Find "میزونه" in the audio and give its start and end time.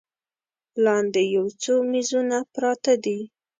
1.91-2.37